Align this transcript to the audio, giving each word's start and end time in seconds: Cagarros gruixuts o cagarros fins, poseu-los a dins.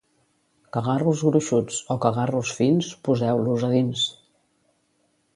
Cagarros 0.75 1.19
gruixuts 1.25 1.75
o 1.95 1.97
cagarros 2.05 2.53
fins, 2.59 2.89
poseu-los 3.09 3.67
a 3.69 3.69
dins. 3.75 4.07